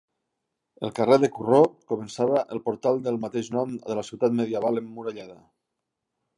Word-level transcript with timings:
El 0.87 0.93
carrer 0.99 1.17
de 1.23 1.29
Corró 1.35 1.59
començava 1.91 2.41
el 2.57 2.63
portal 2.69 2.99
del 3.09 3.21
mateix 3.27 3.53
nom 3.59 3.77
de 3.87 4.01
la 4.03 4.07
ciutat 4.11 4.37
medieval 4.43 4.85
emmurallada. 4.85 5.41